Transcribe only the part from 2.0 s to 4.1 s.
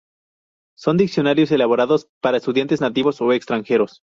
para estudiantes nativos o extranjeros.